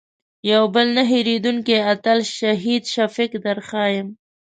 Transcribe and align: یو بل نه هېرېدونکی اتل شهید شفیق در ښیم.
یو 0.51 0.63
بل 0.73 0.87
نه 0.97 1.03
هېرېدونکی 1.11 1.75
اتل 1.93 2.19
شهید 2.37 2.83
شفیق 2.93 3.31
در 3.45 3.57
ښیم. 3.67 4.07